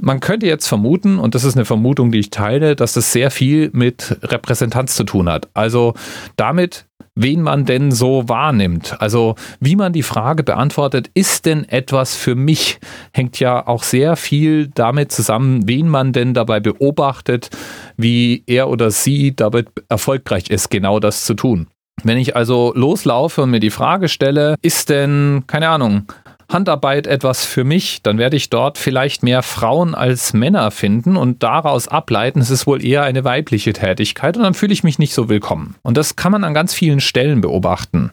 man 0.00 0.20
könnte 0.20 0.46
jetzt 0.46 0.66
vermuten, 0.66 1.18
und 1.18 1.34
das 1.34 1.44
ist 1.44 1.56
eine 1.56 1.64
Vermutung, 1.64 2.10
die 2.10 2.18
ich 2.18 2.30
teile, 2.30 2.76
dass 2.76 2.94
das 2.94 3.12
sehr 3.12 3.30
viel 3.30 3.70
mit 3.72 4.18
Repräsentanz 4.22 4.96
zu 4.96 5.04
tun 5.04 5.28
hat. 5.28 5.48
Also 5.54 5.94
damit, 6.36 6.86
wen 7.14 7.42
man 7.42 7.64
denn 7.64 7.92
so 7.92 8.28
wahrnimmt. 8.28 8.96
Also 9.00 9.34
wie 9.60 9.76
man 9.76 9.92
die 9.92 10.02
Frage 10.02 10.42
beantwortet, 10.42 11.10
ist 11.14 11.46
denn 11.46 11.68
etwas 11.68 12.14
für 12.14 12.34
mich, 12.34 12.78
hängt 13.12 13.40
ja 13.40 13.66
auch 13.66 13.82
sehr 13.82 14.16
viel 14.16 14.68
damit 14.68 15.12
zusammen, 15.12 15.68
wen 15.68 15.88
man 15.88 16.12
denn 16.12 16.34
dabei 16.34 16.60
beobachtet, 16.60 17.50
wie 17.96 18.42
er 18.46 18.68
oder 18.68 18.90
sie 18.90 19.34
damit 19.34 19.68
erfolgreich 19.88 20.50
ist, 20.50 20.70
genau 20.70 21.00
das 21.00 21.24
zu 21.24 21.34
tun. 21.34 21.68
Wenn 22.02 22.16
ich 22.16 22.34
also 22.34 22.72
loslaufe 22.74 23.42
und 23.42 23.50
mir 23.50 23.60
die 23.60 23.70
Frage 23.70 24.08
stelle, 24.08 24.54
ist 24.62 24.88
denn, 24.88 25.44
keine 25.46 25.68
Ahnung, 25.68 26.06
Handarbeit 26.52 27.06
etwas 27.06 27.44
für 27.44 27.64
mich, 27.64 28.02
dann 28.02 28.18
werde 28.18 28.36
ich 28.36 28.50
dort 28.50 28.76
vielleicht 28.76 29.22
mehr 29.22 29.42
Frauen 29.42 29.94
als 29.94 30.32
Männer 30.32 30.70
finden 30.70 31.16
und 31.16 31.42
daraus 31.42 31.88
ableiten, 31.88 32.40
es 32.40 32.50
ist 32.50 32.66
wohl 32.66 32.84
eher 32.84 33.04
eine 33.04 33.24
weibliche 33.24 33.72
Tätigkeit 33.72 34.36
und 34.36 34.42
dann 34.42 34.54
fühle 34.54 34.72
ich 34.72 34.82
mich 34.84 34.98
nicht 34.98 35.14
so 35.14 35.28
willkommen. 35.28 35.76
Und 35.82 35.96
das 35.96 36.16
kann 36.16 36.32
man 36.32 36.44
an 36.44 36.54
ganz 36.54 36.74
vielen 36.74 37.00
Stellen 37.00 37.40
beobachten. 37.40 38.10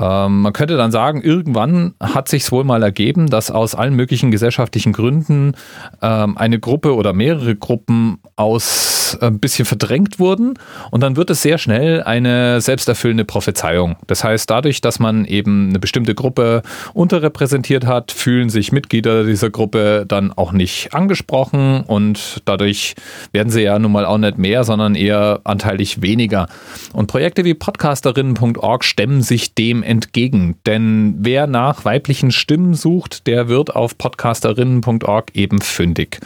Ähm, 0.00 0.42
man 0.42 0.52
könnte 0.52 0.76
dann 0.76 0.92
sagen, 0.92 1.22
irgendwann 1.22 1.94
hat 2.00 2.28
sich 2.28 2.50
wohl 2.52 2.64
mal 2.64 2.82
ergeben, 2.82 3.28
dass 3.28 3.50
aus 3.50 3.74
allen 3.74 3.94
möglichen 3.94 4.30
gesellschaftlichen 4.30 4.92
Gründen 4.92 5.56
ähm, 6.00 6.38
eine 6.38 6.60
Gruppe 6.60 6.94
oder 6.94 7.12
mehrere 7.12 7.56
Gruppen 7.56 8.18
aus 8.36 8.99
kurz 9.10 9.22
ein 9.22 9.38
bisschen 9.38 9.64
verdrängt 9.64 10.18
wurden 10.18 10.54
und 10.90 11.02
dann 11.02 11.16
wird 11.16 11.30
es 11.30 11.42
sehr 11.42 11.58
schnell 11.58 12.02
eine 12.02 12.60
selbsterfüllende 12.60 13.24
Prophezeiung. 13.24 13.96
Das 14.06 14.24
heißt, 14.24 14.48
dadurch, 14.48 14.80
dass 14.80 14.98
man 14.98 15.24
eben 15.24 15.70
eine 15.70 15.78
bestimmte 15.78 16.14
Gruppe 16.14 16.62
unterrepräsentiert 16.94 17.86
hat, 17.86 18.12
fühlen 18.12 18.50
sich 18.50 18.72
Mitglieder 18.72 19.24
dieser 19.24 19.50
Gruppe 19.50 20.04
dann 20.06 20.32
auch 20.32 20.52
nicht 20.52 20.94
angesprochen 20.94 21.82
und 21.86 22.42
dadurch 22.44 22.94
werden 23.32 23.50
sie 23.50 23.62
ja 23.62 23.78
nun 23.78 23.92
mal 23.92 24.04
auch 24.04 24.18
nicht 24.18 24.38
mehr, 24.38 24.64
sondern 24.64 24.94
eher 24.94 25.40
anteilig 25.44 26.02
weniger. 26.02 26.48
Und 26.92 27.06
Projekte 27.06 27.44
wie 27.44 27.54
podcasterinnen.org 27.54 28.84
stemmen 28.84 29.22
sich 29.22 29.54
dem 29.54 29.82
entgegen, 29.82 30.56
denn 30.66 31.14
wer 31.18 31.46
nach 31.46 31.84
weiblichen 31.84 32.30
Stimmen 32.30 32.74
sucht, 32.74 33.26
der 33.26 33.48
wird 33.48 33.74
auf 33.74 33.96
podcasterinnen.org 33.98 35.30
eben 35.34 35.60
fündig. 35.60 36.20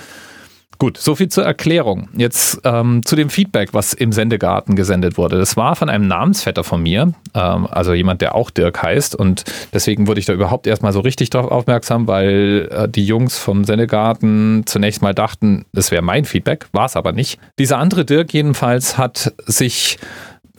Gut, 0.84 0.98
soviel 0.98 1.30
zur 1.30 1.44
Erklärung. 1.44 2.10
Jetzt 2.14 2.60
ähm, 2.62 3.06
zu 3.06 3.16
dem 3.16 3.30
Feedback, 3.30 3.72
was 3.72 3.94
im 3.94 4.12
Sendegarten 4.12 4.76
gesendet 4.76 5.16
wurde. 5.16 5.38
Das 5.38 5.56
war 5.56 5.76
von 5.76 5.88
einem 5.88 6.06
Namensvetter 6.06 6.62
von 6.62 6.82
mir, 6.82 7.14
ähm, 7.32 7.66
also 7.70 7.94
jemand, 7.94 8.20
der 8.20 8.34
auch 8.34 8.50
Dirk 8.50 8.82
heißt. 8.82 9.14
Und 9.14 9.44
deswegen 9.72 10.06
wurde 10.06 10.20
ich 10.20 10.26
da 10.26 10.34
überhaupt 10.34 10.66
erstmal 10.66 10.92
so 10.92 11.00
richtig 11.00 11.30
drauf 11.30 11.50
aufmerksam, 11.50 12.06
weil 12.06 12.68
äh, 12.70 12.86
die 12.86 13.06
Jungs 13.06 13.38
vom 13.38 13.64
Sendegarten 13.64 14.64
zunächst 14.66 15.00
mal 15.00 15.14
dachten, 15.14 15.64
das 15.72 15.90
wäre 15.90 16.02
mein 16.02 16.26
Feedback, 16.26 16.66
war 16.72 16.84
es 16.84 16.96
aber 16.96 17.12
nicht. 17.12 17.40
Dieser 17.58 17.78
andere 17.78 18.04
Dirk 18.04 18.34
jedenfalls 18.34 18.98
hat 18.98 19.32
sich 19.46 19.96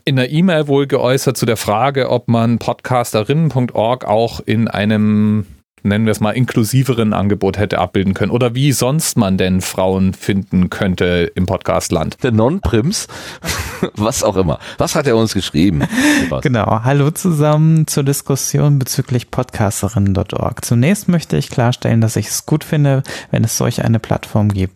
in 0.06 0.16
der 0.16 0.32
E-Mail 0.32 0.68
wohl 0.68 0.88
geäußert 0.88 1.38
zu 1.38 1.46
der 1.46 1.58
Frage, 1.58 2.10
ob 2.10 2.30
man 2.30 2.58
podcasterinnen.org 2.58 4.06
auch 4.06 4.40
in 4.40 4.70
einem 4.70 5.46
nennen 5.86 6.06
wir 6.06 6.12
es 6.12 6.20
mal, 6.20 6.32
inklusiveren 6.32 7.14
Angebot 7.14 7.58
hätte 7.58 7.80
abbilden 7.80 8.14
können 8.14 8.32
oder 8.32 8.56
wie 8.56 8.72
sonst 8.72 9.18
man 9.18 9.38
denn 9.38 9.62
Frauen 9.62 10.14
finden 10.14 10.70
könnte 10.70 11.32
im 11.36 11.46
Podcastland. 11.46 12.18
Der 12.24 12.32
Non-Prims, 12.32 13.08
was 13.96 14.24
auch 14.24 14.36
immer. 14.36 14.60
Was 14.78 14.96
hat 14.96 15.08
er 15.08 15.16
uns 15.16 15.34
geschrieben? 15.34 15.84
genau. 16.42 16.82
Hallo 16.84 17.12
zusammen 17.12 17.88
zur 17.88 18.04
Diskussion 18.04 18.80
bezüglich 18.80 19.32
podcasterinnen.org. 19.32 20.66
Zunächst 20.66 21.08
möchte 21.08 21.38
ich 21.38 21.50
klarstellen, 21.50 22.02
dass 22.02 22.16
ich 22.16 22.28
es 22.28 22.46
gut 22.46 22.64
finde, 22.64 23.04
wenn 23.32 23.44
es 23.44 23.58
solch 23.58 23.84
eine 23.84 24.00
Plattform 24.00 24.50
gibt. 24.50 24.74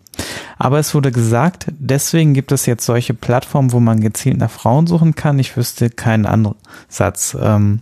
Aber 0.57 0.79
es 0.79 0.93
wurde 0.93 1.11
gesagt, 1.11 1.67
deswegen 1.69 2.33
gibt 2.33 2.51
es 2.51 2.65
jetzt 2.65 2.85
solche 2.85 3.13
Plattformen, 3.13 3.71
wo 3.71 3.79
man 3.79 4.01
gezielt 4.01 4.37
nach 4.37 4.51
Frauen 4.51 4.85
suchen 4.85 5.15
kann. 5.15 5.39
Ich 5.39 5.55
wüsste 5.55 5.89
keinen 5.89 6.25
anderen 6.25 6.57
Satz. 6.89 7.37
Ähm, 7.39 7.79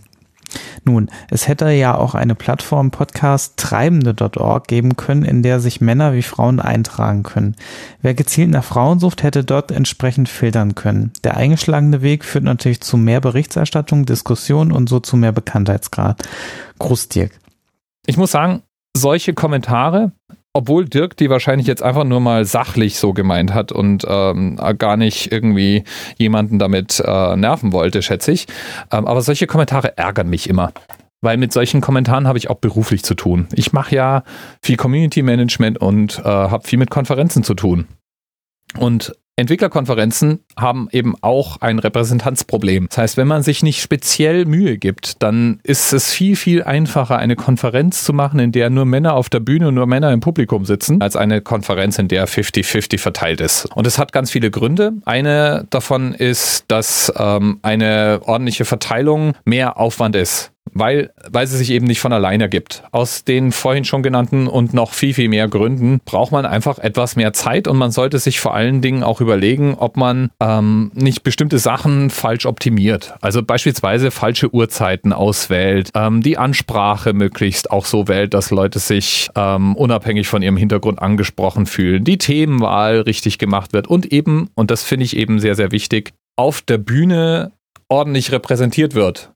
nun, 0.84 1.10
es 1.30 1.48
hätte 1.48 1.70
ja 1.70 1.96
auch 1.96 2.14
eine 2.14 2.34
Plattform 2.34 2.90
Podcast 2.90 3.56
treibende.org 3.56 4.66
geben 4.66 4.96
können, 4.96 5.24
in 5.24 5.42
der 5.42 5.60
sich 5.60 5.80
Männer 5.80 6.14
wie 6.14 6.22
Frauen 6.22 6.60
eintragen 6.60 7.22
können. 7.22 7.56
Wer 8.02 8.14
gezielt 8.14 8.50
nach 8.50 8.64
Frauen 8.64 8.98
sucht, 8.98 9.22
hätte 9.22 9.44
dort 9.44 9.70
entsprechend 9.70 10.28
filtern 10.28 10.74
können. 10.74 11.12
Der 11.24 11.36
eingeschlagene 11.36 12.02
Weg 12.02 12.24
führt 12.24 12.44
natürlich 12.44 12.80
zu 12.80 12.96
mehr 12.96 13.20
Berichterstattung, 13.20 14.06
Diskussion 14.06 14.72
und 14.72 14.88
so 14.88 15.00
zu 15.00 15.16
mehr 15.16 15.32
Bekanntheitsgrad. 15.32 16.22
Gruß 16.78 17.08
Dirk. 17.08 17.32
Ich 18.06 18.16
muss 18.16 18.30
sagen, 18.30 18.62
solche 18.96 19.34
Kommentare 19.34 20.12
obwohl 20.52 20.86
Dirk 20.86 21.16
die 21.16 21.30
wahrscheinlich 21.30 21.66
jetzt 21.66 21.82
einfach 21.82 22.04
nur 22.04 22.20
mal 22.20 22.44
sachlich 22.44 22.98
so 22.98 23.12
gemeint 23.12 23.54
hat 23.54 23.70
und 23.72 24.04
ähm, 24.08 24.58
gar 24.78 24.96
nicht 24.96 25.30
irgendwie 25.30 25.84
jemanden 26.16 26.58
damit 26.58 27.00
äh, 27.04 27.36
nerven 27.36 27.72
wollte, 27.72 28.02
schätze 28.02 28.32
ich. 28.32 28.46
Ähm, 28.90 29.06
aber 29.06 29.20
solche 29.20 29.46
Kommentare 29.46 29.96
ärgern 29.96 30.28
mich 30.28 30.48
immer. 30.48 30.72
Weil 31.20 31.36
mit 31.36 31.52
solchen 31.52 31.80
Kommentaren 31.80 32.28
habe 32.28 32.38
ich 32.38 32.48
auch 32.48 32.58
beruflich 32.58 33.02
zu 33.02 33.14
tun. 33.14 33.48
Ich 33.54 33.72
mache 33.72 33.94
ja 33.94 34.22
viel 34.62 34.76
Community 34.76 35.22
Management 35.22 35.78
und 35.78 36.20
äh, 36.20 36.22
habe 36.24 36.66
viel 36.66 36.78
mit 36.78 36.90
Konferenzen 36.90 37.42
zu 37.42 37.54
tun. 37.54 37.86
Und 38.78 39.14
Entwicklerkonferenzen 39.38 40.40
haben 40.56 40.88
eben 40.90 41.14
auch 41.20 41.60
ein 41.60 41.78
Repräsentanzproblem. 41.78 42.88
Das 42.88 42.98
heißt, 42.98 43.16
wenn 43.16 43.28
man 43.28 43.42
sich 43.42 43.62
nicht 43.62 43.80
speziell 43.80 44.44
Mühe 44.46 44.78
gibt, 44.78 45.22
dann 45.22 45.60
ist 45.62 45.92
es 45.92 46.12
viel, 46.12 46.34
viel 46.36 46.64
einfacher, 46.64 47.18
eine 47.18 47.36
Konferenz 47.36 48.04
zu 48.04 48.12
machen, 48.12 48.40
in 48.40 48.52
der 48.52 48.68
nur 48.68 48.84
Männer 48.84 49.14
auf 49.14 49.28
der 49.28 49.40
Bühne 49.40 49.68
und 49.68 49.74
nur 49.74 49.86
Männer 49.86 50.12
im 50.12 50.20
Publikum 50.20 50.64
sitzen, 50.64 51.00
als 51.00 51.14
eine 51.14 51.40
Konferenz, 51.40 51.98
in 51.98 52.08
der 52.08 52.26
50-50 52.26 52.98
verteilt 52.98 53.40
ist. 53.40 53.66
Und 53.74 53.86
es 53.86 53.98
hat 53.98 54.12
ganz 54.12 54.30
viele 54.30 54.50
Gründe. 54.50 54.94
Eine 55.04 55.66
davon 55.70 56.14
ist, 56.14 56.64
dass 56.68 57.12
ähm, 57.16 57.60
eine 57.62 58.20
ordentliche 58.24 58.64
Verteilung 58.64 59.34
mehr 59.44 59.78
Aufwand 59.78 60.16
ist 60.16 60.52
weil, 60.74 61.10
weil 61.30 61.46
sie 61.46 61.56
sich 61.56 61.70
eben 61.70 61.86
nicht 61.86 62.00
von 62.00 62.12
alleine 62.12 62.44
ergibt. 62.44 62.82
Aus 62.90 63.24
den 63.24 63.52
vorhin 63.52 63.84
schon 63.84 64.02
genannten 64.02 64.46
und 64.46 64.74
noch 64.74 64.92
viel, 64.92 65.14
viel 65.14 65.28
mehr 65.28 65.48
Gründen 65.48 66.00
braucht 66.04 66.32
man 66.32 66.46
einfach 66.46 66.78
etwas 66.78 67.16
mehr 67.16 67.32
Zeit 67.32 67.68
und 67.68 67.76
man 67.76 67.90
sollte 67.90 68.18
sich 68.18 68.40
vor 68.40 68.54
allen 68.54 68.80
Dingen 68.80 69.02
auch 69.02 69.20
überlegen, 69.20 69.74
ob 69.74 69.96
man 69.96 70.30
ähm, 70.40 70.90
nicht 70.94 71.22
bestimmte 71.22 71.58
Sachen 71.58 72.10
falsch 72.10 72.46
optimiert. 72.46 73.14
Also 73.20 73.42
beispielsweise 73.42 74.10
falsche 74.10 74.52
Uhrzeiten 74.54 75.12
auswählt, 75.12 75.90
ähm, 75.94 76.22
die 76.22 76.38
Ansprache 76.38 77.12
möglichst 77.12 77.70
auch 77.70 77.84
so 77.84 78.08
wählt, 78.08 78.34
dass 78.34 78.50
Leute 78.50 78.78
sich 78.78 79.28
ähm, 79.34 79.76
unabhängig 79.76 80.28
von 80.28 80.42
ihrem 80.42 80.56
Hintergrund 80.56 81.00
angesprochen 81.00 81.66
fühlen, 81.66 82.04
die 82.04 82.18
Themenwahl 82.18 83.00
richtig 83.00 83.38
gemacht 83.38 83.72
wird 83.72 83.86
und 83.86 84.12
eben, 84.12 84.50
und 84.54 84.70
das 84.70 84.82
finde 84.82 85.04
ich 85.04 85.16
eben 85.16 85.38
sehr, 85.38 85.54
sehr 85.54 85.72
wichtig, 85.72 86.12
auf 86.36 86.62
der 86.62 86.78
Bühne 86.78 87.52
ordentlich 87.88 88.32
repräsentiert 88.32 88.94
wird. 88.94 89.32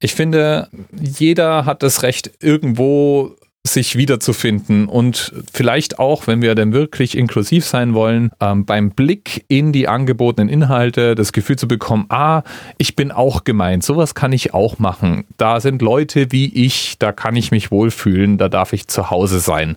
Ich 0.00 0.14
finde, 0.14 0.68
jeder 1.00 1.64
hat 1.64 1.82
das 1.82 2.02
Recht, 2.02 2.30
irgendwo 2.40 3.36
sich 3.66 3.96
wiederzufinden 3.96 4.86
und 4.86 5.32
vielleicht 5.52 5.98
auch, 5.98 6.26
wenn 6.26 6.40
wir 6.40 6.54
denn 6.54 6.72
wirklich 6.72 7.16
inklusiv 7.16 7.66
sein 7.66 7.94
wollen, 7.94 8.30
ähm, 8.40 8.64
beim 8.64 8.90
Blick 8.90 9.44
in 9.48 9.72
die 9.72 9.88
angebotenen 9.88 10.48
Inhalte 10.48 11.14
das 11.14 11.32
Gefühl 11.32 11.56
zu 11.56 11.68
bekommen, 11.68 12.06
ah, 12.08 12.42
ich 12.78 12.96
bin 12.96 13.10
auch 13.10 13.44
gemeint, 13.44 13.84
sowas 13.84 14.14
kann 14.14 14.32
ich 14.32 14.54
auch 14.54 14.78
machen. 14.78 15.24
Da 15.36 15.60
sind 15.60 15.82
Leute 15.82 16.30
wie 16.30 16.46
ich, 16.54 16.98
da 16.98 17.12
kann 17.12 17.36
ich 17.36 17.50
mich 17.50 17.70
wohlfühlen, 17.70 18.38
da 18.38 18.48
darf 18.48 18.72
ich 18.72 18.86
zu 18.88 19.10
Hause 19.10 19.40
sein. 19.40 19.76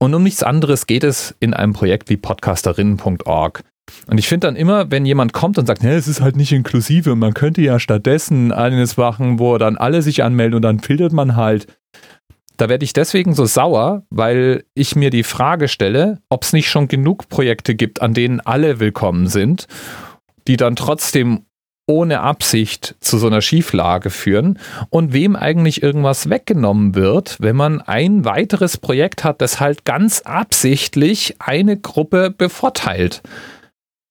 Und 0.00 0.14
um 0.14 0.22
nichts 0.22 0.44
anderes 0.44 0.86
geht 0.86 1.02
es 1.02 1.34
in 1.40 1.54
einem 1.54 1.72
Projekt 1.72 2.08
wie 2.08 2.16
podcasterinnen.org. 2.16 3.64
Und 4.06 4.18
ich 4.18 4.28
finde 4.28 4.46
dann 4.46 4.56
immer, 4.56 4.90
wenn 4.90 5.06
jemand 5.06 5.32
kommt 5.32 5.58
und 5.58 5.66
sagt, 5.66 5.84
es 5.84 6.08
ist 6.08 6.20
halt 6.20 6.36
nicht 6.36 6.52
inklusive, 6.52 7.14
man 7.14 7.34
könnte 7.34 7.60
ja 7.62 7.78
stattdessen 7.78 8.52
eines 8.52 8.96
machen, 8.96 9.38
wo 9.38 9.58
dann 9.58 9.76
alle 9.76 10.02
sich 10.02 10.22
anmelden 10.22 10.56
und 10.56 10.62
dann 10.62 10.80
filtert 10.80 11.12
man 11.12 11.36
halt. 11.36 11.66
Da 12.56 12.68
werde 12.68 12.84
ich 12.84 12.92
deswegen 12.92 13.34
so 13.34 13.44
sauer, 13.44 14.02
weil 14.10 14.64
ich 14.74 14.96
mir 14.96 15.10
die 15.10 15.22
Frage 15.22 15.68
stelle, 15.68 16.18
ob 16.28 16.42
es 16.42 16.52
nicht 16.52 16.68
schon 16.68 16.88
genug 16.88 17.28
Projekte 17.28 17.76
gibt, 17.76 18.02
an 18.02 18.14
denen 18.14 18.40
alle 18.40 18.80
willkommen 18.80 19.28
sind, 19.28 19.68
die 20.48 20.56
dann 20.56 20.74
trotzdem 20.74 21.44
ohne 21.86 22.20
Absicht 22.20 22.96
zu 23.00 23.16
so 23.16 23.26
einer 23.28 23.40
Schieflage 23.40 24.10
führen 24.10 24.58
und 24.90 25.12
wem 25.12 25.36
eigentlich 25.36 25.82
irgendwas 25.82 26.28
weggenommen 26.28 26.94
wird, 26.94 27.36
wenn 27.40 27.56
man 27.56 27.80
ein 27.80 28.24
weiteres 28.24 28.76
Projekt 28.76 29.24
hat, 29.24 29.40
das 29.40 29.58
halt 29.58 29.84
ganz 29.84 30.20
absichtlich 30.20 31.36
eine 31.38 31.78
Gruppe 31.78 32.30
bevorteilt. 32.30 33.22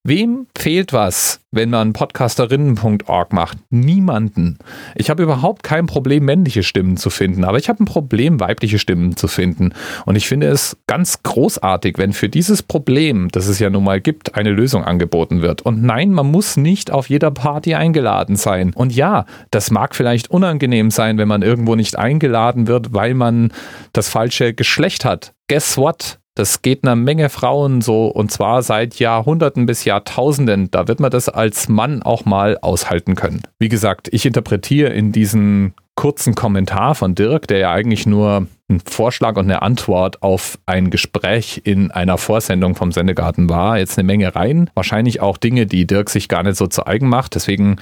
Wem 0.04 0.48
fehlt 0.58 0.94
was, 0.94 1.42
wenn 1.51 1.70
man 1.70 1.92
podcasterinnen.org 1.92 3.34
macht? 3.34 3.58
Niemanden. 3.70 4.58
Ich 4.96 5.10
habe 5.10 5.24
überhaupt 5.24 5.63
kein 5.63 5.86
Problem, 5.86 6.24
männliche 6.24 6.63
Stimmen 6.63 6.96
zu 6.96 7.10
finden, 7.10 7.44
aber 7.44 7.58
ich 7.58 7.68
habe 7.68 7.84
ein 7.84 7.86
Problem, 7.88 8.39
weibliche 8.39 8.80
Stimmen 8.80 9.18
zu 9.18 9.27
finden. 9.27 9.74
Und 10.06 10.16
ich 10.16 10.25
finde 10.30 10.48
es 10.48 10.77
ganz 10.88 11.24
großartig, 11.24 11.98
wenn 11.98 12.13
für 12.13 12.30
dieses 12.30 12.63
Problem, 12.63 13.27
das 13.34 13.48
es 13.48 13.60
ja 13.60 13.70
nun 13.70 13.84
mal 13.84 14.00
gibt, 14.00 14.36
eine 14.36 14.51
Lösung 14.51 14.86
angeboten 14.86 15.42
wird. 15.42 15.62
Und 15.62 15.84
nein, 15.84 16.13
man 16.13 16.32
muss 16.32 16.56
nicht 16.56 16.89
auf 16.89 17.10
jeder 17.10 17.32
Party 17.32 17.75
eingeladen 17.75 18.38
sein. 18.38 18.72
Und 18.74 18.96
ja, 18.96 19.25
das 19.51 19.72
mag 19.72 19.94
vielleicht 19.94 20.32
unangenehm 20.32 20.89
sein, 20.89 21.18
wenn 21.18 21.27
man 21.27 21.42
irgendwo 21.42 21.75
nicht 21.75 21.98
eingeladen 21.98 22.68
wird, 22.68 22.94
weil 22.94 23.13
man 23.13 23.51
das 23.92 24.08
falsche 24.08 24.54
Geschlecht 24.54 25.04
hat. 25.04 25.34
Guess 25.50 25.77
what? 25.77 26.20
Das 26.38 26.62
geht 26.62 26.84
einer 26.84 26.96
Menge 26.96 27.29
Frauen 27.29 27.82
so 27.82 28.06
und 28.06 28.32
zwar 28.32 28.62
seit 28.62 29.00
Jahrhunderten 29.00 29.65
bis 29.65 29.86
Jahrtausenden. 29.86 30.70
Da 30.70 30.88
wird 30.88 31.00
man 31.00 31.10
das 31.10 31.29
als 31.29 31.67
Mann 31.67 32.03
auch 32.03 32.25
mal 32.25 32.60
aushalten 32.60 33.15
können. 33.15 33.41
Wie 33.58 33.70
gesagt, 33.70 34.08
ich 34.12 34.24
interpretiere 34.24 34.89
in 34.89 35.12
diesen 35.12 35.74
kurzen 35.96 36.36
Kommentar 36.36 36.94
von 36.94 37.15
Dirk, 37.15 37.48
der 37.48 37.58
ja 37.58 37.72
eigentlich 37.72 38.06
nur 38.06 38.46
ein 38.70 38.82
Vorschlag 38.82 39.36
und 39.38 39.46
eine 39.46 39.63
Antwort 39.63 40.22
auf 40.22 40.60
ein 40.67 40.91
Gespräch 40.91 41.62
in 41.63 41.89
einer 41.89 42.20
Vorsendung 42.20 42.75
vom 42.75 42.91
Sendegarten 42.91 43.50
war, 43.50 43.79
jetzt 43.79 43.98
eine 43.98 44.06
Menge 44.06 44.36
rein. 44.36 44.70
Wahrscheinlich 44.75 45.22
auch 45.22 45.38
Dinge, 45.38 45.65
die 45.65 45.88
Dirk 45.88 46.12
sich 46.12 46.29
gar 46.29 46.44
nicht 46.44 46.58
so 46.58 46.67
zu 46.67 46.86
eigen 46.86 47.10
macht. 47.10 47.34
Deswegen 47.34 47.77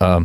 äh, 0.00 0.22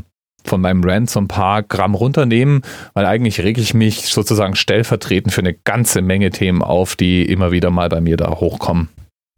von 0.47 0.61
meinem 0.61 0.83
Rant 0.83 1.09
so 1.09 1.19
ein 1.19 1.27
paar 1.27 1.63
Gramm 1.63 1.95
runternehmen, 1.95 2.61
weil 2.93 3.05
eigentlich 3.05 3.41
rege 3.41 3.61
ich 3.61 3.73
mich 3.73 4.07
sozusagen 4.07 4.55
stellvertretend 4.55 5.33
für 5.33 5.41
eine 5.41 5.53
ganze 5.53 6.01
Menge 6.01 6.31
Themen 6.31 6.61
auf, 6.61 6.95
die 6.95 7.23
immer 7.23 7.51
wieder 7.51 7.71
mal 7.71 7.89
bei 7.89 8.01
mir 8.01 8.17
da 8.17 8.29
hochkommen. 8.29 8.89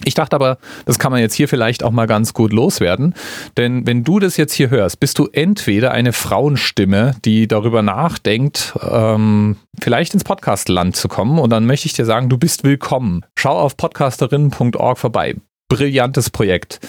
Ich 0.04 0.14
dachte 0.14 0.36
aber, 0.36 0.60
das 0.86 1.00
kann 1.00 1.12
man 1.12 1.22
jetzt 1.22 1.34
hier 1.34 1.48
vielleicht 1.48 1.84
auch 1.84 1.92
mal 1.92 2.06
ganz 2.06 2.34
gut 2.34 2.54
loswerden, 2.54 3.16
denn 3.58 3.88
wenn 3.88 4.04
du 4.04 4.20
das 4.20 4.38
jetzt 4.38 4.54
hier 4.54 4.70
hörst, 4.70 5.00
bist 5.00 5.18
du 5.18 5.28
entweder 5.32 5.92
eine 5.92 6.14
Frauenstimme, 6.14 7.16
die 7.26 7.48
darüber 7.48 7.82
nachdenkt, 7.82 8.78
ähm, 8.88 9.58
vielleicht 9.82 10.14
ins 10.14 10.24
Podcastland 10.24 10.96
zu 10.96 11.08
kommen 11.08 11.40
und 11.40 11.50
dann 11.50 11.66
möchte 11.66 11.88
ich 11.88 11.94
dir 11.94 12.06
sagen, 12.06 12.30
du 12.30 12.38
bist 12.38 12.64
willkommen. 12.64 13.26
Schau 13.36 13.58
auf 13.58 13.76
podcasterinnen.org 13.76 15.00
vorbei. 15.00 15.36
Brillantes 15.68 16.30
Projekt. 16.30 16.80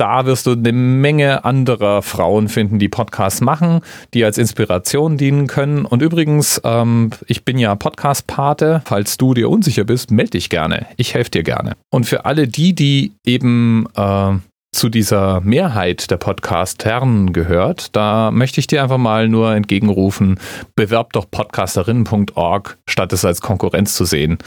Da 0.00 0.24
wirst 0.24 0.46
du 0.46 0.52
eine 0.52 0.72
Menge 0.72 1.44
anderer 1.44 2.00
Frauen 2.00 2.48
finden, 2.48 2.78
die 2.78 2.88
Podcasts 2.88 3.42
machen, 3.42 3.82
die 4.14 4.24
als 4.24 4.38
Inspiration 4.38 5.18
dienen 5.18 5.46
können. 5.46 5.84
Und 5.84 6.00
übrigens, 6.00 6.58
ähm, 6.64 7.10
ich 7.26 7.44
bin 7.44 7.58
ja 7.58 7.74
Podcast-Pate. 7.74 8.80
Falls 8.86 9.18
du 9.18 9.34
dir 9.34 9.50
unsicher 9.50 9.84
bist, 9.84 10.10
melde 10.10 10.30
dich 10.30 10.48
gerne. 10.48 10.86
Ich 10.96 11.12
helfe 11.12 11.30
dir 11.30 11.42
gerne. 11.42 11.76
Und 11.90 12.06
für 12.06 12.24
alle 12.24 12.48
die, 12.48 12.74
die 12.74 13.12
eben 13.26 13.86
äh, 13.94 14.32
zu 14.72 14.88
dieser 14.88 15.42
Mehrheit 15.42 16.10
der 16.10 16.16
Podcast-Herren 16.16 17.34
gehört, 17.34 17.94
da 17.94 18.30
möchte 18.30 18.60
ich 18.60 18.66
dir 18.66 18.82
einfach 18.82 18.96
mal 18.96 19.28
nur 19.28 19.54
entgegenrufen, 19.54 20.40
bewerb 20.76 21.12
doch 21.12 21.30
podcasterinnen.org, 21.30 22.78
statt 22.88 23.12
es 23.12 23.26
als 23.26 23.42
Konkurrenz 23.42 23.94
zu 23.94 24.06
sehen. 24.06 24.38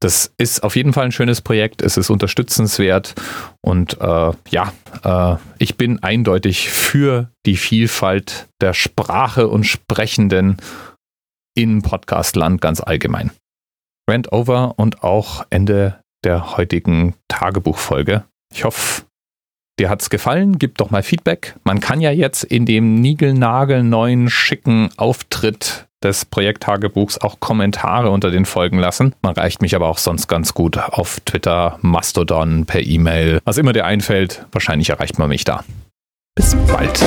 Das 0.00 0.32
ist 0.38 0.62
auf 0.62 0.76
jeden 0.76 0.92
Fall 0.92 1.06
ein 1.06 1.12
schönes 1.12 1.40
Projekt, 1.40 1.80
es 1.80 1.96
ist 1.96 2.10
unterstützenswert 2.10 3.14
und 3.62 4.00
äh, 4.00 4.32
ja, 4.50 4.72
äh, 5.02 5.36
ich 5.58 5.76
bin 5.76 6.02
eindeutig 6.02 6.68
für 6.68 7.30
die 7.46 7.56
Vielfalt 7.56 8.48
der 8.60 8.74
Sprache 8.74 9.48
und 9.48 9.64
Sprechenden 9.64 10.58
in 11.56 11.82
Podcastland 11.82 12.60
ganz 12.60 12.80
allgemein. 12.80 13.30
Rant 14.08 14.32
over 14.32 14.74
und 14.76 15.02
auch 15.02 15.46
Ende 15.50 16.00
der 16.24 16.56
heutigen 16.56 17.14
Tagebuchfolge. 17.28 18.24
Ich 18.52 18.64
hoffe, 18.64 19.02
dir 19.78 19.88
hat 19.88 20.02
es 20.02 20.10
gefallen. 20.10 20.58
Gib 20.58 20.78
doch 20.78 20.90
mal 20.90 21.02
Feedback. 21.02 21.56
Man 21.64 21.80
kann 21.80 22.00
ja 22.00 22.10
jetzt 22.10 22.44
in 22.44 22.66
dem 22.66 22.96
niegelnagelneuen 22.96 24.28
schicken 24.28 24.90
Auftritt 24.96 25.86
des 26.04 26.24
Projekttagebuchs 26.24 27.18
auch 27.18 27.40
Kommentare 27.40 28.10
unter 28.10 28.30
den 28.30 28.44
Folgen 28.44 28.78
lassen. 28.78 29.14
Man 29.22 29.34
reicht 29.34 29.62
mich 29.62 29.74
aber 29.74 29.88
auch 29.88 29.98
sonst 29.98 30.28
ganz 30.28 30.54
gut 30.54 30.78
auf 30.78 31.20
Twitter, 31.24 31.78
Mastodon, 31.80 32.66
per 32.66 32.82
E-Mail. 32.82 33.40
Was 33.44 33.58
immer 33.58 33.72
dir 33.72 33.86
einfällt, 33.86 34.46
wahrscheinlich 34.52 34.90
erreicht 34.90 35.18
man 35.18 35.28
mich 35.28 35.44
da. 35.44 35.64
Bis 36.36 36.54
bald. 36.66 37.02